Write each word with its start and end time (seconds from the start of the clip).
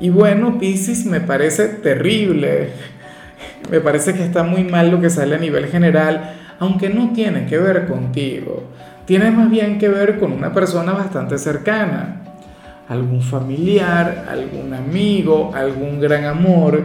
Y 0.00 0.10
bueno, 0.10 0.58
Pisces 0.58 1.04
me 1.06 1.20
parece 1.20 1.68
terrible. 1.68 2.70
Me 3.70 3.80
parece 3.80 4.14
que 4.14 4.24
está 4.24 4.44
muy 4.44 4.64
mal 4.64 4.90
lo 4.90 5.00
que 5.00 5.10
sale 5.10 5.34
a 5.34 5.38
nivel 5.38 5.66
general, 5.66 6.34
aunque 6.58 6.88
no 6.88 7.12
tiene 7.12 7.46
que 7.46 7.58
ver 7.58 7.86
contigo. 7.86 8.64
Tiene 9.04 9.30
más 9.30 9.50
bien 9.50 9.78
que 9.78 9.88
ver 9.88 10.18
con 10.18 10.32
una 10.32 10.52
persona 10.52 10.92
bastante 10.92 11.36
cercana. 11.38 12.22
Algún 12.88 13.22
familiar, 13.22 14.26
algún 14.30 14.72
amigo, 14.72 15.52
algún 15.54 16.00
gran 16.00 16.24
amor. 16.24 16.84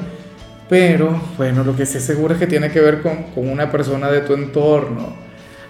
Pero 0.68 1.22
bueno, 1.38 1.64
lo 1.64 1.76
que 1.76 1.86
sí 1.86 2.00
seguro 2.00 2.34
es 2.34 2.40
que 2.40 2.48
tiene 2.48 2.72
que 2.72 2.82
ver 2.82 3.02
con, 3.02 3.24
con 3.36 3.48
una 3.48 3.72
persona 3.72 4.10
de 4.10 4.22
tu 4.22 4.34
entorno. 4.34 5.14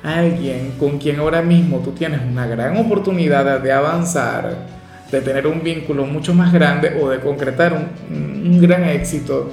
Alguien 0.04 0.76
con 0.80 0.98
quien 0.98 1.20
ahora 1.20 1.42
mismo 1.42 1.80
tú 1.80 1.92
tienes 1.92 2.22
una 2.22 2.48
gran 2.48 2.78
oportunidad 2.78 3.62
de 3.62 3.72
avanzar 3.72 4.83
de 5.12 5.22
tener 5.22 5.46
un 5.48 5.62
vínculo 5.62 6.06
mucho 6.06 6.34
más 6.34 6.52
grande 6.52 7.00
o 7.02 7.10
de 7.10 7.20
concretar 7.20 7.74
un, 7.74 8.62
gran 8.62 8.84
éxito. 8.86 9.50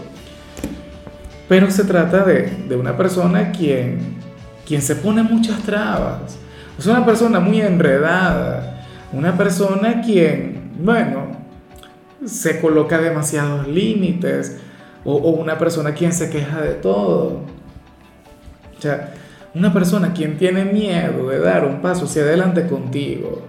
Pero 1.48 1.70
se 1.70 1.84
trata 1.84 2.24
de, 2.24 2.50
de, 2.68 2.76
una 2.76 2.96
persona 2.96 3.50
quien, 3.50 3.98
quien 4.66 4.80
se 4.80 4.96
pone 4.96 5.22
muchas 5.22 5.60
trabas. 5.62 6.38
Es 6.78 6.86
una 6.86 7.04
persona 7.04 7.40
muy 7.40 7.60
enredada. 7.60 8.84
Una 9.12 9.36
persona 9.36 10.00
quien, 10.00 10.70
bueno, 10.78 11.26
se 12.24 12.60
coloca 12.60 12.98
demasiados 12.98 13.66
límites. 13.66 14.58
O, 15.04 15.14
o 15.14 15.30
una 15.30 15.58
persona 15.58 15.92
quien 15.92 16.12
se 16.12 16.30
queja 16.30 16.60
de 16.60 16.74
todo. 16.74 17.40
O 18.78 18.82
sea, 18.82 19.12
una 19.54 19.72
persona 19.72 20.12
quien 20.12 20.38
tiene 20.38 20.64
miedo 20.64 21.28
de 21.28 21.40
dar 21.40 21.64
un 21.64 21.80
paso 21.80 22.04
hacia 22.04 22.22
adelante 22.22 22.66
contigo. 22.66 23.42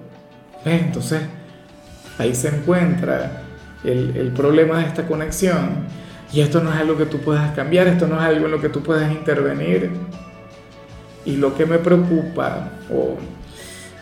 Entonces, 0.66 1.22
Ahí 2.22 2.36
se 2.36 2.50
encuentra 2.50 3.41
el, 3.83 4.31
problema 4.36 4.77
de 4.77 4.86
esta 4.86 5.08
conexión. 5.08 5.88
Y 6.31 6.41
esto 6.41 6.61
no 6.61 6.72
es 6.72 6.78
algo 6.78 6.95
que 6.95 7.08
tú 7.08 7.17
puedas 7.17 7.50
cambiar, 7.55 7.88
esto 7.88 8.05
no 8.05 8.16
es 8.17 8.22
algo 8.22 8.45
en 8.45 8.52
lo 8.52 8.61
que 8.61 8.69
tú 8.69 8.83
puedas 8.83 9.11
intervenir. 9.11 9.89
Y 11.25 11.38
lo 11.38 11.55
que 11.55 11.66
me 11.66 11.80
preocupa, 11.80 12.69
o 12.94 13.17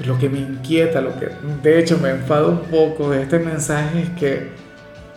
lo 0.06 0.20
que 0.20 0.28
me 0.28 0.40
inquieta, 0.40 1.00
lo 1.00 1.18
que 1.18 1.30
de 1.64 1.80
hecho 1.80 1.98
me 1.98 2.10
enfado 2.10 2.50
un 2.50 2.64
poco 2.64 3.10
de 3.10 3.24
este 3.24 3.40
mensaje 3.40 4.02
es 4.02 4.10
que, 4.10 4.50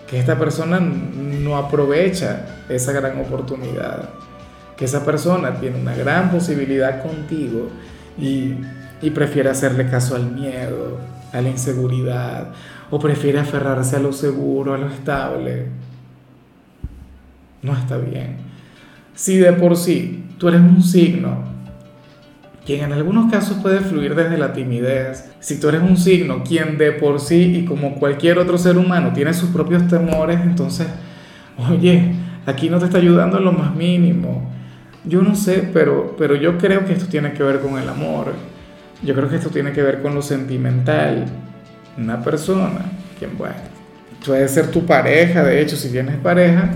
que 0.06 0.20
esta 0.20 0.38
persona 0.38 0.78
no 0.78 1.56
aprovecha 1.56 2.46
esa 2.68 2.92
gran 2.92 3.20
oportunidad. 3.20 4.10
Que 4.76 4.84
esa 4.84 5.04
persona 5.04 5.58
tiene 5.58 5.80
una 5.80 5.96
gran 5.96 6.30
posibilidad 6.30 7.02
contigo 7.02 7.68
y, 8.16 8.54
y 9.00 9.10
prefiere 9.10 9.50
hacerle 9.50 9.90
caso 9.90 10.14
al 10.14 10.30
miedo, 10.30 10.98
a 11.32 11.40
la 11.40 11.48
inseguridad, 11.48 12.52
o 12.92 12.98
prefiere 12.98 13.38
aferrarse 13.38 13.96
a 13.96 14.00
lo 14.00 14.12
seguro, 14.12 14.74
a 14.74 14.78
lo 14.78 14.86
estable. 14.86 15.64
No 17.62 17.72
está 17.72 17.96
bien. 17.96 18.36
Si 19.14 19.38
de 19.38 19.54
por 19.54 19.78
sí 19.78 20.26
tú 20.36 20.48
eres 20.48 20.60
un 20.60 20.82
signo 20.82 21.42
quien 22.66 22.84
en 22.84 22.92
algunos 22.92 23.32
casos 23.32 23.56
puede 23.62 23.80
fluir 23.80 24.14
desde 24.14 24.36
la 24.36 24.52
timidez, 24.52 25.32
si 25.40 25.58
tú 25.58 25.70
eres 25.70 25.80
un 25.80 25.96
signo 25.96 26.44
quien 26.44 26.76
de 26.76 26.92
por 26.92 27.18
sí 27.18 27.60
y 27.60 27.64
como 27.64 27.94
cualquier 27.94 28.38
otro 28.38 28.58
ser 28.58 28.76
humano 28.76 29.12
tiene 29.14 29.32
sus 29.32 29.48
propios 29.48 29.88
temores, 29.88 30.40
entonces, 30.42 30.86
oye, 31.70 32.12
aquí 32.44 32.68
no 32.68 32.78
te 32.78 32.84
está 32.84 32.98
ayudando 32.98 33.38
en 33.38 33.44
lo 33.44 33.52
más 33.52 33.74
mínimo. 33.74 34.50
Yo 35.06 35.22
no 35.22 35.34
sé, 35.34 35.70
pero, 35.72 36.14
pero 36.18 36.36
yo 36.36 36.58
creo 36.58 36.84
que 36.84 36.92
esto 36.92 37.06
tiene 37.06 37.32
que 37.32 37.42
ver 37.42 37.60
con 37.60 37.78
el 37.78 37.88
amor. 37.88 38.34
Yo 39.02 39.14
creo 39.14 39.30
que 39.30 39.36
esto 39.36 39.48
tiene 39.48 39.72
que 39.72 39.82
ver 39.82 40.02
con 40.02 40.14
lo 40.14 40.20
sentimental. 40.20 41.24
Una 41.98 42.22
persona, 42.22 42.80
quien, 43.18 43.36
bueno, 43.36 43.54
puede 44.24 44.48
ser 44.48 44.70
tu 44.70 44.86
pareja, 44.86 45.42
de 45.42 45.60
hecho, 45.60 45.76
si 45.76 45.90
tienes 45.90 46.16
pareja, 46.16 46.70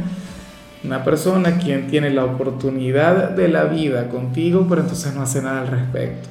una 0.84 1.02
persona 1.02 1.58
quien 1.58 1.88
tiene 1.88 2.10
la 2.10 2.24
oportunidad 2.24 3.30
de 3.30 3.48
la 3.48 3.64
vida 3.64 4.08
contigo, 4.08 4.66
pero 4.68 4.82
entonces 4.82 5.14
no 5.14 5.22
hace 5.22 5.42
nada 5.42 5.62
al 5.62 5.68
respecto. 5.68 6.28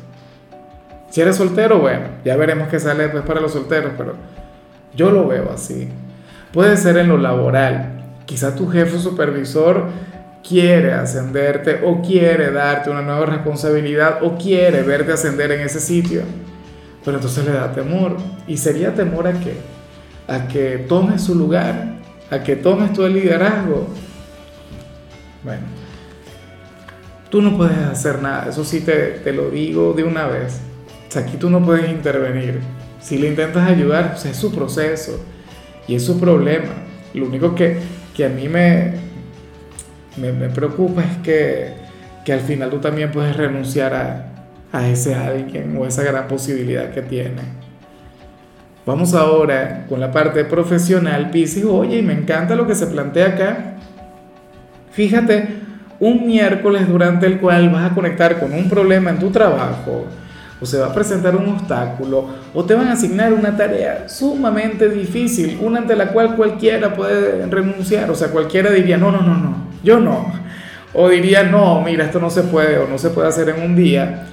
Si 1.10 1.22
eres 1.22 1.36
soltero, 1.36 1.80
bueno, 1.80 2.06
ya 2.24 2.36
veremos 2.36 2.68
qué 2.68 2.80
sale 2.80 3.04
después 3.04 3.24
para 3.24 3.42
los 3.42 3.54
solteros, 3.54 3.94
pero 3.98 4.16
yo 4.96 5.12
lo 5.12 5.28
veo 5.28 5.52
así. 5.54 5.90
Puede 6.52 6.78
ser 6.78 6.98
en 6.98 7.10
lo 7.10 7.18
laboral. 7.18 8.04
Quizá 8.26 8.56
tu 8.56 8.68
jefe 8.68 8.98
supervisor 8.98 9.86
quiere 10.48 10.94
ascenderte 10.94 11.82
o 11.84 12.02
quiere 12.02 12.52
darte 12.52 12.90
una 12.90 13.02
nueva 13.02 13.26
responsabilidad 13.26 14.24
o 14.24 14.38
quiere 14.38 14.84
verte 14.84 15.12
ascender 15.12 15.52
en 15.52 15.62
ese 15.62 15.80
sitio, 15.80 16.22
pero 17.06 17.18
entonces 17.18 17.46
le 17.46 17.52
da 17.52 17.72
temor. 17.72 18.18
¿Y 18.48 18.58
sería 18.58 18.94
temor 18.94 19.28
a 19.28 19.40
qué? 19.40 19.54
A 20.28 20.48
que 20.48 20.80
tomes 20.90 21.22
su 21.22 21.36
lugar, 21.36 22.00
a 22.32 22.44
que 22.44 22.56
tomes 22.56 22.92
tu 22.92 23.08
liderazgo. 23.08 23.88
Bueno, 25.44 25.62
tú 27.30 27.42
no 27.44 27.56
puedes 27.56 27.78
hacer 27.78 28.22
nada, 28.22 28.50
eso 28.50 28.66
sí 28.66 28.82
te, 28.82 29.20
te 29.24 29.32
lo 29.32 29.52
digo 29.52 29.94
de 29.94 30.04
una 30.04 30.26
vez. 30.26 30.60
aquí 31.16 31.38
tú 31.38 31.50
no 31.50 31.64
puedes 31.64 31.90
intervenir. 31.90 32.60
Si 33.00 33.20
le 33.20 33.28
intentas 33.28 33.70
ayudar, 33.70 34.14
pues 34.14 34.26
es 34.26 34.36
su 34.36 34.54
proceso 34.54 35.24
y 35.88 35.96
es 35.96 36.04
su 36.04 36.20
problema. 36.20 36.74
Lo 37.14 37.28
único 37.28 37.54
que, 37.54 37.78
que 38.16 38.26
a 38.26 38.30
mí 38.30 38.50
me, 38.50 38.96
me, 40.18 40.32
me 40.34 40.50
preocupa 40.50 41.04
es 41.04 41.18
que, 41.18 41.74
que, 42.26 42.34
al 42.34 42.42
final 42.42 42.72
tú 42.72 42.80
también 42.80 43.12
puedes 43.12 43.38
renunciar 43.38 43.94
a, 43.94 44.35
a 44.72 44.88
ese 44.88 45.16
alguien 45.16 45.76
o 45.78 45.86
esa 45.86 46.04
gran 46.04 46.28
posibilidad 46.28 46.92
que 46.92 47.02
tiene. 47.02 47.42
Vamos 48.86 49.14
ahora 49.16 49.86
con 49.90 50.00
la 50.00 50.12
parte 50.12 50.46
profesional, 50.46 51.32
Pisces. 51.32 51.66
Oye, 51.66 52.02
me 52.04 52.14
encanta 52.14 52.56
lo 52.56 52.68
que 52.68 52.76
se 52.76 52.86
plantea 52.86 53.28
acá. 53.28 53.76
Fíjate, 54.92 55.48
un 56.00 56.28
miércoles 56.28 56.88
durante 56.88 57.26
el 57.26 57.40
cual 57.40 57.70
vas 57.70 57.92
a 57.92 57.96
conectar 57.96 58.40
con 58.40 58.54
un 58.54 58.70
problema 58.70 59.10
en 59.10 59.20
tu 59.20 59.32
trabajo, 59.32 60.06
o 60.62 60.66
se 60.66 60.78
va 60.80 60.88
a 60.88 60.94
presentar 60.94 61.36
un 61.36 61.50
obstáculo, 61.50 62.28
o 62.54 62.64
te 62.64 62.76
van 62.76 62.88
a 62.88 62.94
asignar 62.94 63.34
una 63.34 63.58
tarea 63.58 64.08
sumamente 64.08 64.88
difícil, 64.88 65.58
una 65.62 65.80
ante 65.80 65.96
la 65.96 66.10
cual 66.10 66.36
cualquiera 66.36 66.94
puede 66.94 67.46
renunciar, 67.48 68.10
o 68.12 68.16
sea, 68.16 68.30
cualquiera 68.30 68.72
diría, 68.72 68.98
no, 68.98 69.12
no, 69.12 69.22
no, 69.22 69.36
no, 69.36 69.56
yo 69.84 70.00
no. 70.00 70.32
O 70.94 71.10
diría, 71.10 71.44
no, 71.44 71.82
mira, 71.82 72.06
esto 72.06 72.20
no 72.20 72.30
se 72.30 72.44
puede 72.44 72.78
o 72.78 72.88
no 72.88 72.98
se 72.98 73.10
puede 73.10 73.28
hacer 73.28 73.50
en 73.50 73.62
un 73.62 73.76
día. 73.76 74.28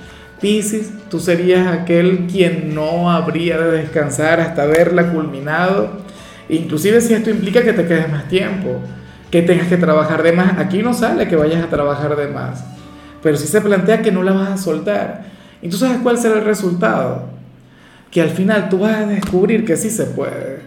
Tú 1.09 1.21
serías 1.21 1.69
aquel 1.69 2.27
quien 2.27 2.75
no 2.75 3.11
habría 3.11 3.59
de 3.59 3.79
descansar 3.79 4.41
hasta 4.41 4.67
verla 4.67 5.13
culminado. 5.13 6.03
Inclusive 6.49 7.01
si 7.01 7.15
esto 7.15 7.31
implica 7.31 7.63
que 7.63 7.73
te 7.73 7.87
quedes 7.87 8.11
más 8.11 8.27
tiempo, 8.27 8.81
que 9.31 9.43
tengas 9.43 9.69
que 9.69 9.77
trabajar 9.77 10.25
de 10.25 10.33
más. 10.33 10.59
Aquí 10.59 10.83
no 10.83 10.95
sale 10.95 11.29
que 11.29 11.37
vayas 11.37 11.63
a 11.63 11.69
trabajar 11.69 12.17
de 12.17 12.27
más. 12.27 12.65
Pero 13.23 13.37
si 13.37 13.47
se 13.47 13.61
plantea 13.61 14.03
que 14.03 14.11
no 14.11 14.25
la 14.25 14.33
vas 14.33 14.51
a 14.51 14.57
soltar. 14.57 15.27
¿Y 15.63 15.69
tú 15.69 15.77
sabes 15.77 15.99
cuál 16.03 16.19
será 16.19 16.41
el 16.41 16.45
resultado? 16.45 17.29
Que 18.11 18.21
al 18.21 18.31
final 18.31 18.69
tú 18.69 18.81
vas 18.81 18.97
a 18.97 19.07
descubrir 19.07 19.65
que 19.65 19.77
sí 19.77 19.91
se 19.91 20.07
puede. 20.07 20.61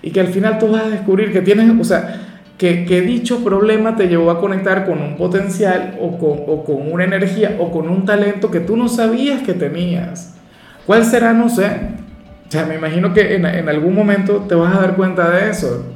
Y 0.00 0.12
que 0.12 0.20
al 0.20 0.28
final 0.28 0.58
tú 0.58 0.68
vas 0.68 0.84
a 0.84 0.88
descubrir 0.88 1.30
que 1.30 1.42
tienes, 1.42 1.70
o 1.78 1.84
sea, 1.84 2.29
que, 2.60 3.00
dicho 3.00 3.42
problema 3.42 3.96
te 3.96 4.06
llevó 4.06 4.30
a 4.30 4.38
conectar 4.38 4.84
con 4.84 5.00
un 5.00 5.16
potencial 5.16 5.96
o 5.98 6.18
con, 6.18 6.42
o 6.46 6.62
con, 6.62 6.92
una 6.92 7.04
energía 7.04 7.56
o 7.58 7.70
con 7.72 7.88
un 7.88 8.04
talento 8.04 8.50
que 8.50 8.60
tú 8.60 8.76
no 8.76 8.86
sabías 8.86 9.40
que 9.42 9.54
tenías. 9.54 10.34
¿Cuál 10.86 11.06
será? 11.06 11.32
No 11.32 11.48
sé. 11.48 11.70
O 12.54 12.66
me 12.66 12.74
imagino 12.74 13.14
que 13.14 13.34
en, 13.34 13.46
en 13.46 13.66
algún 13.66 13.94
momento 13.94 14.44
te 14.46 14.54
vas 14.54 14.76
a 14.76 14.80
dar 14.80 14.94
cuenta 14.94 15.30
de 15.30 15.48
eso. 15.48 15.86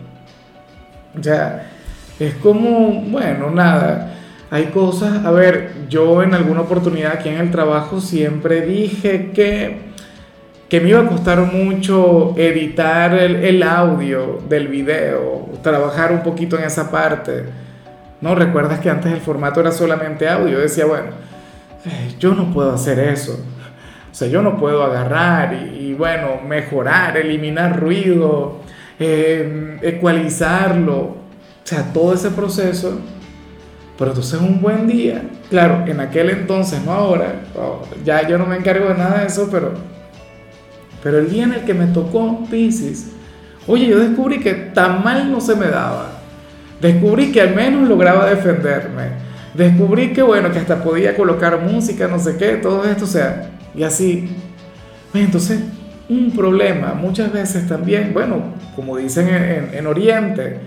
O 1.19 1.23
sea, 1.23 1.71
es 2.19 2.33
como, 2.37 3.03
bueno, 3.03 3.51
nada. 3.51 4.15
Hay 4.51 4.67
cosas, 4.67 5.23
a 5.23 5.31
ver, 5.33 5.73
yo 5.91 6.23
en 6.23 6.33
alguna 6.33 6.63
oportunidad 6.63 7.13
aquí 7.13 7.29
en 7.29 7.41
el 7.41 7.51
trabajo 7.51 8.01
siempre 8.01 8.63
dije 8.63 9.33
que 9.35 9.94
que 10.75 10.81
me 10.81 10.89
iba 10.89 11.03
a 11.03 11.07
costar 11.07 11.39
mucho 11.39 12.35
editar 12.37 13.15
el, 13.15 13.63
audio 13.63 14.41
del 14.49 14.67
video, 14.67 15.51
trabajar 15.63 16.11
un 16.11 16.25
poquito 16.25 16.59
en 16.59 16.65
esa 16.65 16.91
parte. 16.91 17.45
¿No? 18.21 18.35
Recuerdas 18.35 18.81
que 18.81 18.91
antes 18.91 19.13
el 19.13 19.21
formato 19.21 19.61
era 19.61 19.71
solamente 19.71 20.29
audio. 20.29 20.59
Decía, 20.59 20.85
bueno, 20.87 21.11
eh, 21.87 22.17
yo 22.19 22.35
no 22.35 22.53
puedo 22.53 22.73
hacer 22.73 22.99
eso. 22.99 23.39
O 24.11 24.15
sea, 24.17 24.27
yo 24.27 24.43
no 24.43 24.57
puedo 24.57 24.83
agarrar 24.83 25.55
y, 25.55 25.95
bueno, 25.95 26.41
mejorar, 26.45 27.19
eliminar 27.19 27.79
ruido, 27.79 28.57
eh, 28.99 29.79
ecualizarlo. 29.81 30.97
O 30.97 31.17
sea, 31.63 31.93
todo 31.93 32.15
ese 32.15 32.31
proceso, 32.31 32.99
pero 33.97 34.11
entonces 34.11 34.41
un 34.41 34.61
buen 34.61 34.89
día, 34.89 35.23
claro, 35.51 35.85
en 35.87 36.01
aquel 36.01 36.31
entonces, 36.31 36.85
no 36.85 36.91
ahora, 36.91 37.43
ya 38.05 38.27
yo 38.27 38.39
no 38.39 38.47
me 38.47 38.57
encargo 38.57 38.89
de 38.89 38.95
nada 38.95 39.21
de 39.21 39.27
eso, 39.27 39.49
pero, 39.53 39.94
pero 41.05 41.19
el 41.19 41.31
día 41.31 41.45
en 41.45 41.53
el 41.53 41.61
que 41.65 41.75
me 41.75 41.87
tocó 41.89 42.47
Pisces, 42.51 43.11
oye, 43.67 43.87
yo 43.87 43.99
descubrí 43.99 44.41
que 44.41 44.55
tan 44.55 45.05
mal 45.05 45.31
no 45.31 45.39
se 45.39 45.55
me 45.55 45.67
daba. 45.67 46.23
Descubrí 46.81 47.31
que 47.31 47.43
al 47.43 47.55
menos 47.55 47.87
lograba 47.87 48.29
defenderme. 48.29 49.11
Descubrí 49.53 50.15
que, 50.15 50.23
bueno, 50.23 50.51
que 50.51 50.59
hasta 50.59 50.83
podía 50.83 51.15
colocar 51.15 51.61
música, 51.61 52.09
no 52.09 52.19
sé 52.19 52.39
qué, 52.39 52.57
todo 52.57 52.85
esto, 52.85 53.05
o 53.05 53.07
sea, 53.07 53.51
y 53.75 53.83
así. 53.83 54.35
Entonces, 55.13 55.61
un 56.09 56.33
problema 56.33 56.95
muchas 56.95 57.31
veces 57.31 57.69
también, 57.69 58.13
bueno, 58.15 58.55
como 58.75 58.97
dicen 58.97 59.29
en, 59.29 59.75
en, 59.75 59.87
Oriente, 59.87 60.59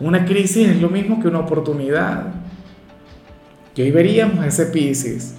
una 0.00 0.24
crisis 0.24 0.68
es 0.68 0.80
lo 0.80 0.88
mismo 0.88 1.20
que 1.20 1.28
una 1.28 1.40
oportunidad. 1.40 2.28
Y 3.76 3.82
hoy 3.82 3.90
veríamos 3.90 4.44
ese 4.44 4.66
Pisces. 4.66 5.34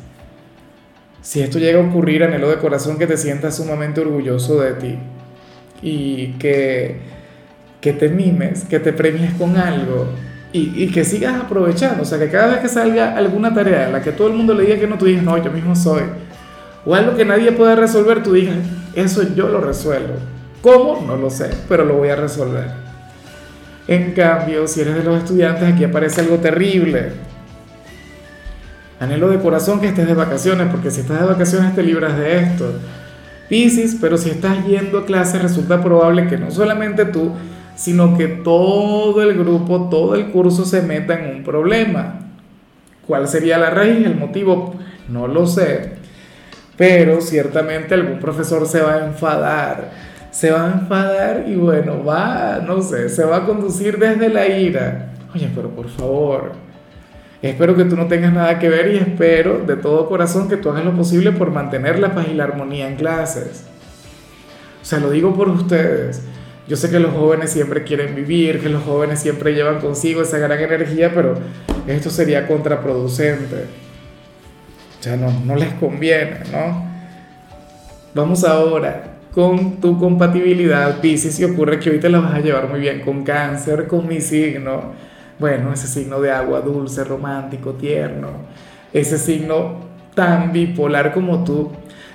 Si 1.24 1.42
esto 1.42 1.58
llega 1.58 1.80
a 1.80 1.88
ocurrir, 1.88 2.24
anhelo 2.24 2.50
de 2.50 2.58
corazón 2.58 3.00
que 3.00 3.08
te 3.08 3.16
sientas 3.16 3.56
sumamente 3.56 4.02
orgulloso 4.02 4.62
de 4.62 4.74
ti 4.74 5.00
y 5.82 6.34
que, 6.34 6.98
que 7.80 7.94
te 7.94 8.10
mimes, 8.10 8.66
que 8.66 8.80
te 8.80 8.92
premies 8.92 9.34
con 9.36 9.56
algo 9.56 10.08
y, 10.52 10.84
y, 10.84 10.92
que 10.92 11.06
sigas 11.06 11.42
aprovechando. 11.42 12.04
O 12.04 12.06
sea, 12.06 12.20
que 12.20 12.30
cada 12.30 12.48
vez 12.48 12.60
que 12.60 12.68
salga 12.68 13.18
alguna 13.18 13.54
tarea 13.54 13.88
en 13.88 13.94
la 13.94 14.02
que 14.02 14.12
todo 14.12 14.28
el 14.28 14.34
mundo 14.34 14.54
le 14.54 14.66
diga 14.66 14.78
que 14.78 14.86
no, 14.86 14.98
tú 14.98 15.06
digas, 15.06 15.24
no, 15.24 15.42
yo 15.42 15.50
mismo 15.50 15.76
soy. 15.78 16.04
O 16.86 16.94
algo 16.94 17.16
que 17.16 17.24
nadie 17.24 17.54
pueda 17.54 17.78
resolver, 17.78 18.22
tú 18.22 18.34
digas, 18.34 18.58
eso 18.94 19.24
yo 19.34 19.48
lo 19.48 19.62
resuelvo. 19.62 20.16
¿Cómo? 20.62 21.06
No 21.08 21.16
lo 21.16 21.30
sé, 21.30 21.50
pero 21.70 21.86
lo 21.86 21.96
voy 21.96 22.10
a 22.10 22.18
resolver. 22.18 22.68
En 23.88 24.12
cambio, 24.12 24.68
si 24.68 24.82
eres 24.82 24.96
de 24.96 25.04
los 25.04 25.20
estudiantes, 25.20 25.64
aquí 25.64 25.86
aparece 25.86 26.20
algo 26.20 26.38
terrible. 26.38 27.12
Anhelo 29.04 29.30
de 29.30 29.40
corazón 29.40 29.80
que 29.80 29.88
estés 29.88 30.08
de 30.08 30.14
vacaciones, 30.14 30.68
porque 30.72 30.92
si 30.92 31.02
estás 31.02 31.20
de 31.20 31.26
vacaciones 31.26 31.76
te 31.76 31.84
libras 31.84 32.18
de 32.18 32.40
esto. 32.40 32.72
Piscis, 33.50 33.98
pero 34.00 34.18
si 34.18 34.30
estás 34.30 34.66
yendo 34.66 35.00
a 35.00 35.06
clase, 35.06 35.40
resulta 35.40 35.82
probable 35.82 36.28
que 36.28 36.38
no 36.38 36.50
solamente 36.52 37.06
tú, 37.06 37.32
sino 37.76 38.18
que 38.18 38.28
todo 38.28 39.22
el 39.22 39.38
grupo, 39.38 39.90
todo 39.90 40.16
el 40.16 40.28
curso 40.28 40.66
se 40.66 40.82
meta 40.82 41.20
en 41.20 41.38
un 41.38 41.44
problema. 41.44 42.20
¿Cuál 43.06 43.28
sería 43.28 43.58
la 43.58 43.70
raíz, 43.70 44.06
el 44.06 44.16
motivo? 44.16 44.76
No 45.10 45.28
lo 45.28 45.46
sé 45.46 46.04
pero 46.78 47.22
ciertamente 47.22 47.94
algún 47.94 48.20
profesor 48.20 48.68
se 48.68 48.82
va 48.82 48.96
a 48.96 49.06
enfadar, 49.06 49.92
se 50.32 50.52
va 50.52 50.66
a 50.66 50.72
enfadar 50.74 51.46
y 51.48 51.56
bueno, 51.56 52.04
va, 52.04 52.60
no 52.66 52.82
sé, 52.82 53.10
se 53.10 53.24
va 53.24 53.38
a 53.38 53.46
conducir 53.46 53.98
desde 54.00 54.30
la 54.30 54.48
ira. 54.48 55.14
Oye, 55.34 55.50
pero 55.54 55.70
por 55.70 55.88
favor, 55.90 56.54
espero 57.50 57.76
que 57.76 57.86
tú 57.86 57.96
no 57.96 58.08
tengas 58.08 58.34
nada 58.34 58.58
que 58.58 58.70
ver 58.70 58.94
y 58.94 58.98
espero 58.98 59.60
de 59.60 59.76
todo 59.76 60.08
corazón 60.08 60.48
que 60.48 60.58
tú 60.58 60.70
hagas 60.70 60.86
lo 60.86 60.94
posible 60.96 61.32
por 61.32 61.52
mantener 61.52 62.00
la 62.00 62.16
paz 62.16 62.28
y 62.32 62.34
la 62.34 62.46
armonía 62.46 62.88
en 62.88 62.96
clases. 62.96 63.66
O 64.82 64.86
sea, 64.86 65.00
lo 65.00 65.10
digo 65.10 65.36
por 65.36 65.50
ustedes. 65.50 66.22
Yo 66.68 66.78
sé 66.78 66.90
que 66.90 67.00
los 67.00 67.14
jóvenes 67.14 67.52
siempre 67.52 67.84
quieren 67.84 68.16
vivir, 68.16 68.62
que 68.62 68.70
los 68.70 68.84
jóvenes 68.84 69.20
siempre 69.20 69.54
llevan 69.54 69.82
consigo 69.82 70.22
esa 70.22 70.38
gran 70.38 70.60
energía, 70.60 71.12
pero 71.14 71.36
esto 71.88 72.10
sería 72.10 72.48
contraproducente. 72.48 73.66
O 75.00 75.04
sea, 75.04 75.18
no, 75.18 75.32
no 75.46 75.56
les 75.58 75.74
conviene, 75.74 76.40
¿no? 76.52 76.86
Vamos 78.14 78.46
ahora 78.46 79.18
con 79.34 79.82
tu 79.82 80.00
compatibilidad, 80.00 81.02
Pisces, 81.02 81.40
y 81.40 81.44
ocurre 81.44 81.80
que 81.80 81.90
hoy 81.90 82.00
te 82.00 82.10
la 82.10 82.20
vas 82.20 82.36
a 82.36 82.40
llevar 82.40 82.70
muy 82.70 82.80
bien 82.80 83.02
con 83.02 83.24
cáncer, 83.24 83.88
con 83.88 84.08
mi 84.08 84.22
signo. 84.22 84.94
Bueno, 85.40 85.74
ese 85.74 85.88
signo 85.88 86.22
de 86.22 86.32
agua 86.32 86.62
dulce, 86.62 87.04
romántico, 87.04 87.74
tierno. 87.74 88.30
Ese 88.94 89.18
signo 89.18 89.80
tan 90.14 90.52
bipolar 90.52 91.14
como 91.14 91.44
tú. 91.44 91.72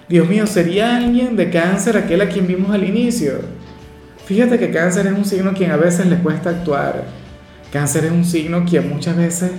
Dios 0.08 0.28
mío, 0.28 0.46
¿sería 0.46 0.96
alguien 0.96 1.36
de 1.36 1.50
cáncer 1.50 1.96
aquel 1.96 2.22
a 2.22 2.28
quien 2.28 2.46
vimos 2.46 2.70
al 2.70 2.84
inicio? 2.84 3.40
Fíjate 4.24 4.58
que 4.58 4.70
cáncer 4.70 5.06
es 5.06 5.12
un 5.12 5.24
signo 5.24 5.52
quien 5.52 5.70
a 5.70 5.76
veces 5.76 6.06
le 6.06 6.18
cuesta 6.18 6.50
actuar. 6.50 7.04
Cáncer 7.72 8.06
es 8.06 8.12
un 8.12 8.24
signo 8.24 8.64
quien 8.64 8.88
muchas 8.88 9.16
veces 9.16 9.50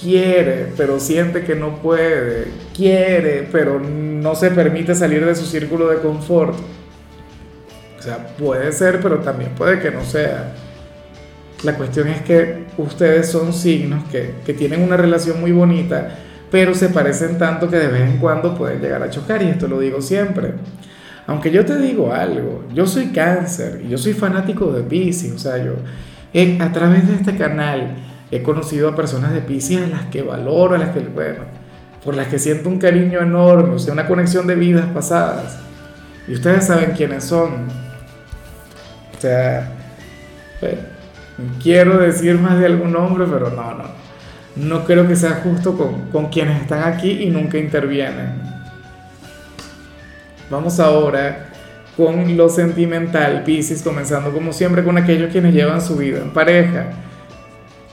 quiere, 0.00 0.68
pero 0.76 1.00
siente 1.00 1.42
que 1.44 1.54
no 1.54 1.76
puede, 1.76 2.48
quiere, 2.76 3.48
pero 3.50 3.80
no 3.80 4.34
se 4.34 4.50
permite 4.50 4.94
salir 4.94 5.24
de 5.24 5.34
su 5.34 5.46
círculo 5.46 5.88
de 5.88 5.98
confort. 5.98 6.54
O 7.98 8.02
sea, 8.02 8.26
puede 8.36 8.70
ser, 8.72 9.00
pero 9.00 9.20
también 9.20 9.52
puede 9.56 9.80
que 9.80 9.90
no 9.90 10.04
sea. 10.04 10.52
La 11.62 11.74
cuestión 11.76 12.08
es 12.08 12.20
que 12.22 12.63
ustedes 12.78 13.30
son 13.30 13.52
signos 13.52 14.04
que, 14.10 14.36
que 14.44 14.54
tienen 14.54 14.82
una 14.82 14.96
relación 14.96 15.40
muy 15.40 15.52
bonita, 15.52 16.16
pero 16.50 16.74
se 16.74 16.88
parecen 16.88 17.38
tanto 17.38 17.68
que 17.68 17.76
de 17.76 17.88
vez 17.88 18.02
en 18.02 18.18
cuando 18.18 18.54
pueden 18.56 18.80
llegar 18.80 19.02
a 19.02 19.10
chocar, 19.10 19.42
y 19.42 19.48
esto 19.48 19.68
lo 19.68 19.80
digo 19.80 20.00
siempre. 20.00 20.52
Aunque 21.26 21.50
yo 21.50 21.64
te 21.64 21.78
digo 21.78 22.12
algo, 22.12 22.64
yo 22.72 22.86
soy 22.86 23.06
cáncer 23.06 23.82
y 23.84 23.88
yo 23.88 23.98
soy 23.98 24.12
fanático 24.12 24.70
de 24.72 24.82
Pisces, 24.82 25.32
o 25.32 25.38
sea, 25.38 25.56
yo 25.58 25.74
a 26.60 26.72
través 26.72 27.08
de 27.08 27.14
este 27.14 27.36
canal 27.36 27.96
He 28.34 28.42
conocido 28.42 28.88
a 28.88 28.96
personas 28.96 29.32
de 29.32 29.40
Pisces 29.40 29.80
a 29.80 29.86
las 29.86 30.06
que 30.06 30.22
valoro, 30.22 30.74
a 30.74 30.78
las 30.78 30.90
que, 30.90 30.98
bueno, 30.98 31.44
por 32.04 32.16
las 32.16 32.26
que 32.26 32.40
siento 32.40 32.68
un 32.68 32.80
cariño 32.80 33.20
enorme, 33.20 33.74
o 33.74 33.78
sea, 33.78 33.92
una 33.92 34.08
conexión 34.08 34.48
de 34.48 34.56
vidas 34.56 34.86
pasadas. 34.86 35.58
Y 36.26 36.32
ustedes 36.32 36.66
saben 36.66 36.92
quiénes 36.96 37.22
son. 37.22 37.68
O 39.16 39.20
sea, 39.20 39.70
quiero 41.62 41.98
decir 41.98 42.38
más 42.38 42.58
de 42.58 42.66
algún 42.66 42.92
nombre, 42.92 43.26
pero 43.30 43.50
no, 43.50 43.74
no. 43.74 44.04
No 44.56 44.84
creo 44.84 45.08
que 45.08 45.16
sea 45.16 45.40
justo 45.42 45.76
con, 45.76 46.10
con 46.10 46.28
quienes 46.28 46.62
están 46.62 46.84
aquí 46.84 47.10
y 47.10 47.30
nunca 47.30 47.58
intervienen. 47.58 48.40
Vamos 50.50 50.78
ahora 50.78 51.48
con 51.96 52.36
lo 52.36 52.48
sentimental, 52.48 53.42
Pisces, 53.44 53.82
comenzando 53.82 54.30
como 54.30 54.52
siempre 54.52 54.84
con 54.84 54.98
aquellos 54.98 55.30
quienes 55.30 55.54
llevan 55.54 55.80
su 55.80 55.96
vida 55.96 56.20
en 56.20 56.30
pareja. 56.30 56.86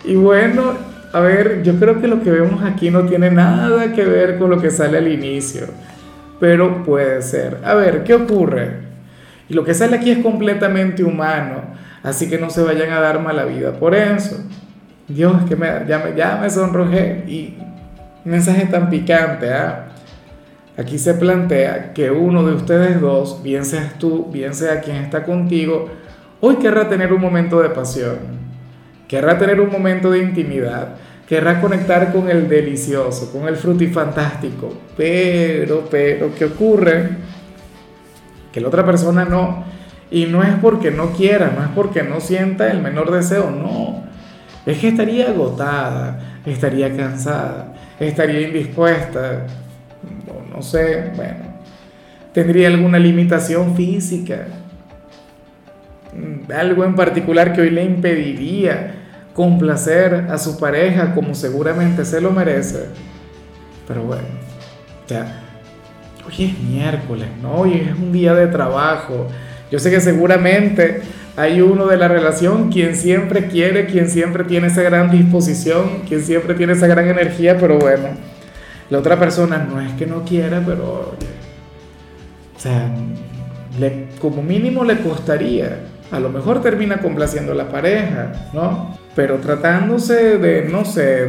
Y 0.04 0.16
bueno, 0.16 0.74
a 1.14 1.20
ver, 1.20 1.62
yo 1.64 1.76
creo 1.78 2.02
que 2.02 2.08
lo 2.08 2.22
que 2.22 2.32
vemos 2.32 2.64
aquí 2.64 2.90
no 2.90 3.06
tiene 3.06 3.30
nada 3.30 3.94
que 3.94 4.04
ver 4.06 4.38
con 4.40 4.50
lo 4.50 4.60
que 4.60 4.72
sale 4.72 4.98
al 4.98 5.08
inicio, 5.08 5.68
pero 6.40 6.84
puede 6.84 7.22
ser. 7.22 7.60
A 7.64 7.76
ver, 7.76 8.04
¿qué 8.04 8.16
ocurre? 8.16 8.92
Y 9.48 9.54
lo 9.54 9.64
que 9.64 9.74
sale 9.74 9.98
aquí 9.98 10.10
es 10.10 10.20
completamente 10.20 11.04
humano, 11.04 11.62
así 12.04 12.30
que 12.30 12.38
no 12.38 12.50
se 12.50 12.62
vayan 12.64 12.92
a 12.92 13.00
dar 13.00 13.20
mala 13.20 13.46
vida 13.46 13.74
por 13.74 13.96
eso. 13.96 14.38
Dios, 15.08 15.44
que 15.48 15.56
me, 15.56 15.68
ya, 15.88 16.00
me, 16.00 16.16
ya 16.16 16.50
sonrojé 16.50 17.24
y 17.28 17.58
mensaje 18.24 18.66
tan 18.68 18.90
picante, 18.90 19.54
¿ah? 19.54 19.88
Aquí 20.78 20.98
se 20.98 21.14
plantea 21.14 21.94
que 21.94 22.12
uno 22.12 22.46
de 22.46 22.54
ustedes 22.54 23.02
dos, 23.02 23.44
bien 23.44 23.66
seas 23.66 24.00
tú, 24.00 24.30
bien 24.32 24.54
sea 24.54 24.80
quien 24.80 24.98
está 24.98 25.24
contigo, 25.24 25.90
hoy 26.40 26.56
querrá 26.56 26.88
tener 26.88 27.12
un 27.12 27.20
momento 27.20 27.62
de 27.62 27.70
pasión 27.70 28.42
querrá 29.12 29.38
tener 29.38 29.60
un 29.60 29.70
momento 29.70 30.10
de 30.10 30.20
intimidad, 30.20 30.96
querrá 31.28 31.60
conectar 31.60 32.14
con 32.14 32.30
el 32.30 32.48
delicioso, 32.48 33.30
con 33.34 33.46
el 33.46 33.58
frutifantástico, 33.58 34.74
pero, 34.96 35.86
pero, 35.92 36.34
¿qué 36.34 36.46
ocurre? 36.46 37.10
Que 38.54 38.62
la 38.62 38.70
otra 38.70 38.86
persona 38.86 39.26
no, 39.26 39.66
y 40.12 40.26
no 40.26 40.44
es 40.44 40.54
porque 40.62 40.92
no 40.92 41.12
quiera, 41.12 41.54
no 41.58 41.64
es 41.64 41.70
porque 41.74 42.04
no 42.04 42.20
sienta 42.20 42.70
el 42.70 42.82
menor 42.82 43.12
deseo, 43.12 43.50
no, 43.50 44.04
es 44.66 44.78
que 44.78 44.90
estaría 44.90 45.30
agotada, 45.30 46.20
estaría 46.46 46.96
cansada, 46.96 47.74
estaría 48.00 48.42
indispuesta, 48.42 49.48
no, 50.54 50.62
sé, 50.62 51.12
bueno, 51.16 51.62
tendría 52.34 52.68
alguna 52.68 53.00
limitación 53.00 53.76
física, 53.76 54.48
algo 56.54 56.84
en 56.84 56.96
particular 56.96 57.54
que 57.54 57.62
hoy 57.62 57.70
le 57.70 57.86
impediría 57.86 58.96
complacer 59.34 60.28
a 60.30 60.38
su 60.38 60.60
pareja 60.60 61.16
como 61.16 61.34
seguramente 61.34 62.04
se 62.04 62.20
lo 62.20 62.32
merece. 62.32 62.88
Pero 63.88 64.04
bueno, 64.04 64.28
ya, 65.08 65.42
hoy 66.28 66.46
es 66.46 66.60
miércoles, 66.60 67.30
¿no? 67.42 67.54
Hoy 67.54 67.76
es 67.76 67.98
un 67.98 68.12
día 68.12 68.34
de 68.34 68.48
trabajo. 68.48 69.28
Yo 69.72 69.80
sé 69.80 69.90
que 69.90 70.02
seguramente 70.02 71.02
hay 71.38 71.62
uno 71.62 71.88
de 71.88 71.98
la 71.98 72.08
relación 72.08 72.70
quien 72.70 72.96
siempre 72.96 73.48
quiere, 73.48 73.86
quien 73.86 74.10
siempre 74.10 74.44
tiene 74.44 74.68
esa 74.68 74.82
gran 74.84 75.10
disposición, 75.10 76.02
quien 76.08 76.22
siempre 76.22 76.54
tiene 76.56 76.74
esa 76.74 76.88
gran 76.88 77.08
energía, 77.08 77.58
pero 77.58 77.80
bueno, 77.80 78.10
la 78.90 79.00
otra 79.00 79.18
persona 79.18 79.58
no 79.58 79.82
es 79.82 79.94
que 79.94 80.06
no 80.06 80.24
quiera, 80.24 80.62
pero, 80.66 81.16
o 82.56 82.60
sea, 82.60 82.92
como 84.20 84.44
mínimo 84.44 84.84
le 84.84 85.00
costaría. 85.00 85.80
A 86.12 86.20
lo 86.20 86.30
mejor 86.30 86.62
termina 86.62 87.00
complaciendo 87.00 87.54
a 87.54 87.56
la 87.56 87.70
pareja, 87.70 88.50
¿no? 88.54 89.00
pero 89.16 89.38
tratándose 89.38 90.38
de, 90.38 90.64
no 90.64 90.86
sé, 90.86 91.26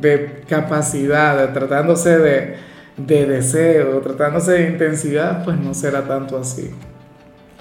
de, 0.00 0.42
capacidad, 0.48 1.52
tratándose 1.52 2.18
de, 2.18 2.54
de 2.96 3.26
deseo, 3.26 4.00
tratándose 4.00 4.52
de 4.52 4.68
intensidad, 4.68 5.44
pues 5.44 5.58
no 5.58 5.74
será 5.74 6.02
tanto 6.02 6.38
así. 6.38 6.70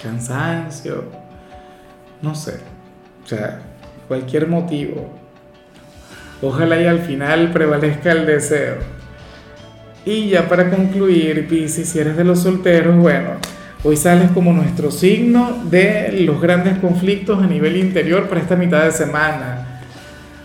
Cansancio, 0.01 1.05
no 2.21 2.35
sé. 2.35 2.55
O 3.23 3.27
sea, 3.27 3.59
cualquier 4.07 4.47
motivo. 4.47 5.09
Ojalá 6.41 6.79
y 6.79 6.85
al 6.85 6.99
final 6.99 7.51
prevalezca 7.51 8.11
el 8.11 8.25
deseo. 8.25 8.75
Y 10.05 10.29
ya 10.29 10.47
para 10.47 10.69
concluir, 10.69 11.47
Piscis, 11.47 11.89
si 11.89 11.99
eres 11.99 12.15
de 12.15 12.23
los 12.23 12.39
solteros, 12.39 12.95
bueno, 12.95 13.31
hoy 13.83 13.97
sales 13.97 14.31
como 14.31 14.53
nuestro 14.53 14.91
signo 14.91 15.63
de 15.65 16.11
los 16.21 16.39
grandes 16.39 16.77
conflictos 16.77 17.43
a 17.43 17.47
nivel 17.47 17.75
interior 17.75 18.29
para 18.29 18.39
esta 18.39 18.55
mitad 18.55 18.85
de 18.85 18.91
semana. 18.91 19.81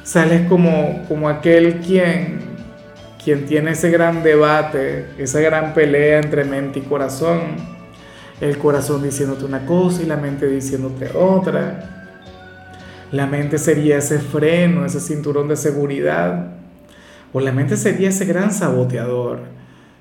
Sales 0.03 0.49
como, 0.49 1.05
como 1.07 1.29
aquel 1.29 1.77
quien, 1.77 2.41
quien 3.23 3.47
tiene 3.47 3.73
ese 3.73 3.91
gran 3.91 4.25
debate, 4.25 5.07
esa 5.19 5.39
gran 5.41 5.75
pelea 5.75 6.19
entre 6.19 6.45
mente 6.45 6.81
y 6.81 6.83
corazón. 6.83 7.72
El 8.43 8.59
corazón 8.59 9.03
diciéndote 9.03 9.47
una 9.47 9.65
cosa 9.65 10.03
y 10.03 10.07
la 10.07 10.19
mente 10.19 10.47
diciéndote 10.47 11.11
otra 11.17 12.03
la 13.13 13.27
mente 13.27 13.59
sería 13.59 13.99
ese 13.99 14.19
freno, 14.19 14.87
ese 14.87 14.99
cinturón 14.99 15.47
de 15.47 15.57
seguridad. 15.57 16.47
O 17.35 17.41
la 17.41 17.53
mente 17.53 17.77
sería 17.77 18.09
ese 18.09 18.25
gran 18.25 18.53
saboteador. 18.53 19.41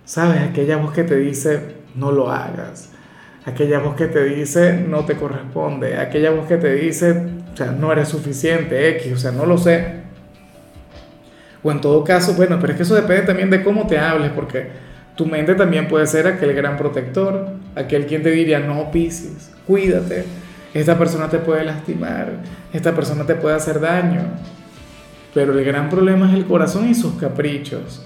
¿Sabes? 0.05 0.41
Aquella 0.41 0.77
voz 0.77 0.93
que 0.93 1.03
te 1.03 1.17
dice, 1.17 1.75
no 1.93 2.13
lo 2.13 2.31
hagas. 2.31 2.89
Aquella 3.45 3.79
voz 3.79 3.95
que 3.95 4.07
te 4.07 4.23
dice, 4.23 4.73
no 4.87 5.03
te 5.03 5.17
corresponde. 5.17 5.97
Aquella 5.97 6.31
voz 6.31 6.47
que 6.47 6.55
te 6.55 6.73
dice, 6.73 7.11
o 7.53 7.57
sea, 7.57 7.73
no 7.73 7.91
eres 7.91 8.07
suficiente, 8.07 8.89
X, 8.97 9.11
o 9.11 9.17
sea, 9.17 9.31
no 9.31 9.45
lo 9.45 9.57
sé. 9.57 10.01
O 11.63 11.71
en 11.71 11.81
todo 11.81 12.05
caso, 12.05 12.33
bueno, 12.35 12.59
pero 12.61 12.71
es 12.71 12.77
que 12.77 12.83
eso 12.83 12.95
depende 12.95 13.23
también 13.23 13.49
de 13.49 13.61
cómo 13.61 13.87
te 13.87 13.99
hables, 13.99 14.31
porque 14.31 14.69
tu 15.15 15.25
mente 15.25 15.53
también 15.55 15.89
puede 15.89 16.07
ser 16.07 16.27
aquel 16.27 16.53
gran 16.53 16.77
protector, 16.77 17.49
aquel 17.75 18.05
quien 18.05 18.23
te 18.23 18.31
diría, 18.31 18.59
no 18.59 18.91
pises, 18.91 19.51
cuídate 19.65 20.25
esta 20.73 20.97
persona 20.97 21.27
te 21.29 21.39
puede 21.39 21.65
lastimar, 21.65 22.29
esta 22.71 22.93
persona 22.93 23.25
te 23.25 23.35
puede 23.35 23.55
hacer 23.55 23.79
daño. 23.79 24.21
Pero 25.33 25.57
el 25.57 25.65
gran 25.65 25.89
problema 25.89 26.29
es 26.29 26.33
el 26.33 26.45
corazón 26.45 26.89
y 26.89 26.95
sus 26.95 27.13
caprichos, 27.15 28.05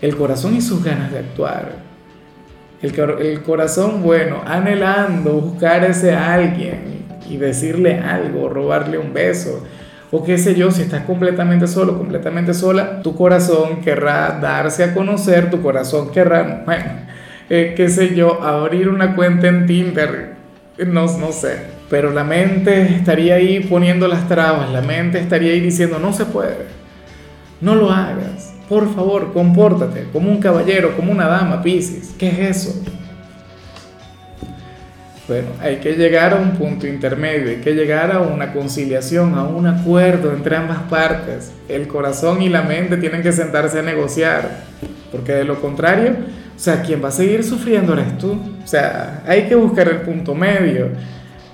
el 0.00 0.16
corazón 0.16 0.54
y 0.54 0.60
sus 0.60 0.84
ganas 0.84 1.10
de 1.10 1.18
actuar. 1.18 1.88
El, 2.80 3.42
corazón, 3.42 4.02
bueno, 4.02 4.42
anhelando 4.46 5.32
buscar 5.32 5.84
ese 5.84 6.14
alguien 6.14 7.04
y 7.28 7.36
decirle 7.36 7.98
algo, 7.98 8.48
robarle 8.48 8.98
un 8.98 9.12
beso, 9.12 9.64
o 10.10 10.22
qué 10.22 10.38
sé 10.38 10.54
yo, 10.54 10.70
si 10.70 10.82
estás 10.82 11.02
completamente 11.02 11.66
solo, 11.66 11.98
completamente 11.98 12.54
sola, 12.54 13.02
tu 13.02 13.16
corazón 13.16 13.80
querrá 13.80 14.38
darse 14.40 14.84
a 14.84 14.94
conocer, 14.94 15.50
tu 15.50 15.60
corazón 15.60 16.12
querrá, 16.12 16.62
bueno, 16.64 17.07
eh, 17.50 17.74
qué 17.76 17.88
sé 17.88 18.14
yo, 18.14 18.42
abrir 18.42 18.88
una 18.88 19.14
cuenta 19.14 19.48
en 19.48 19.66
Tinder, 19.66 20.34
no, 20.86 21.06
no 21.18 21.32
sé, 21.32 21.56
pero 21.90 22.12
la 22.12 22.24
mente 22.24 22.82
estaría 22.82 23.36
ahí 23.36 23.60
poniendo 23.60 24.06
las 24.06 24.28
trabas, 24.28 24.70
la 24.70 24.82
mente 24.82 25.18
estaría 25.18 25.52
ahí 25.52 25.60
diciendo, 25.60 25.98
no 25.98 26.12
se 26.12 26.26
puede, 26.26 26.66
no 27.60 27.74
lo 27.74 27.90
hagas, 27.90 28.54
por 28.68 28.94
favor, 28.94 29.32
compórtate 29.32 30.06
como 30.12 30.30
un 30.30 30.40
caballero, 30.40 30.94
como 30.94 31.10
una 31.10 31.26
dama, 31.26 31.62
Piscis, 31.62 32.14
¿qué 32.18 32.28
es 32.28 32.38
eso? 32.38 32.82
Bueno, 35.28 35.48
hay 35.60 35.76
que 35.76 35.92
llegar 35.92 36.32
a 36.32 36.36
un 36.36 36.52
punto 36.52 36.86
intermedio, 36.86 37.50
hay 37.50 37.56
que 37.56 37.74
llegar 37.74 38.10
a 38.12 38.20
una 38.20 38.54
conciliación, 38.54 39.34
a 39.34 39.42
un 39.44 39.66
acuerdo 39.66 40.32
entre 40.32 40.56
ambas 40.56 40.78
partes. 40.88 41.52
El 41.68 41.86
corazón 41.86 42.40
y 42.40 42.48
la 42.48 42.62
mente 42.62 42.96
tienen 42.96 43.22
que 43.22 43.32
sentarse 43.32 43.80
a 43.80 43.82
negociar, 43.82 44.62
porque 45.10 45.32
de 45.32 45.44
lo 45.44 45.60
contrario, 45.60 46.16
o 46.56 46.58
sea, 46.58 46.82
quien 46.82 47.02
va 47.02 47.08
a 47.08 47.12
seguir 47.12 47.44
sufriendo 47.44 47.92
eres 47.92 48.18
tú. 48.18 48.32
O 48.62 48.66
sea, 48.66 49.22
hay 49.26 49.44
que 49.44 49.54
buscar 49.54 49.88
el 49.88 50.00
punto 50.02 50.34
medio. 50.34 50.88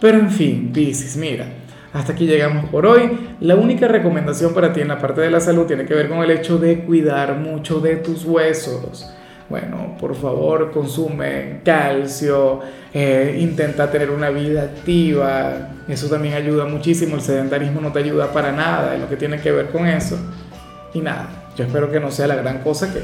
Pero 0.00 0.18
en 0.18 0.30
fin, 0.30 0.70
Pisces, 0.72 1.16
mira, 1.16 1.46
hasta 1.92 2.12
aquí 2.12 2.26
llegamos 2.26 2.68
por 2.70 2.86
hoy. 2.86 3.36
La 3.40 3.54
única 3.54 3.86
recomendación 3.86 4.52
para 4.54 4.72
ti 4.72 4.80
en 4.80 4.88
la 4.88 4.98
parte 4.98 5.20
de 5.20 5.30
la 5.30 5.40
salud 5.40 5.66
tiene 5.66 5.84
que 5.84 5.94
ver 5.94 6.08
con 6.08 6.18
el 6.18 6.30
hecho 6.30 6.58
de 6.58 6.80
cuidar 6.80 7.36
mucho 7.36 7.80
de 7.80 7.96
tus 7.96 8.24
huesos. 8.24 9.10
Bueno, 9.48 9.96
por 10.00 10.14
favor, 10.14 10.72
consume 10.72 11.60
calcio, 11.64 12.60
eh, 12.92 13.36
intenta 13.40 13.90
tener 13.90 14.10
una 14.10 14.30
vida 14.30 14.62
activa. 14.62 15.68
Eso 15.86 16.08
también 16.08 16.34
ayuda 16.34 16.64
muchísimo. 16.64 17.14
El 17.16 17.20
sedentarismo 17.20 17.80
no 17.80 17.92
te 17.92 17.98
ayuda 17.98 18.32
para 18.32 18.52
nada 18.52 18.94
en 18.94 19.02
lo 19.02 19.08
que 19.08 19.16
tiene 19.16 19.38
que 19.38 19.52
ver 19.52 19.68
con 19.68 19.86
eso. 19.86 20.18
Y 20.94 21.00
nada, 21.00 21.28
yo 21.56 21.64
espero 21.64 21.90
que 21.92 22.00
no 22.00 22.10
sea 22.10 22.26
la 22.26 22.36
gran 22.36 22.62
cosa, 22.62 22.92
que, 22.92 23.00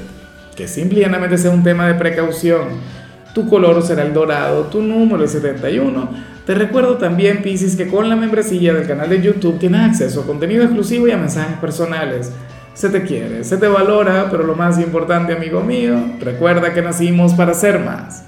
que 0.57 0.69
simplemente 0.69 1.39
sea 1.39 1.51
un 1.51 1.63
tema 1.63 1.87
de 1.87 1.95
precaución. 1.95 2.69
Tu 3.35 3.49
color 3.49 3.83
será 3.83 4.03
el 4.03 4.13
dorado, 4.13 4.65
tu 4.65 4.83
número 4.83 5.25
es 5.25 5.33
71 5.33 6.31
te 6.51 6.57
recuerdo 6.57 6.97
también, 6.97 7.43
Piscis, 7.43 7.77
que 7.77 7.87
con 7.87 8.09
la 8.09 8.17
membresía 8.17 8.75
del 8.75 8.85
canal 8.85 9.09
de 9.09 9.23
YouTube 9.23 9.61
tienes 9.61 9.83
acceso 9.83 10.23
a 10.23 10.27
contenido 10.27 10.65
exclusivo 10.65 11.07
y 11.07 11.13
a 11.13 11.17
mensajes 11.17 11.57
personales. 11.59 12.33
Se 12.75 12.89
te 12.89 13.05
quiere, 13.05 13.45
se 13.45 13.57
te 13.57 13.69
valora, 13.69 14.27
pero 14.33 14.43
lo 14.43 14.57
más 14.57 14.77
importante, 14.81 15.33
amigo 15.33 15.61
mío, 15.61 15.95
recuerda 16.19 16.75
que 16.75 16.83
nacimos 16.83 17.35
para 17.35 17.55
ser 17.55 17.79
más. 17.79 18.19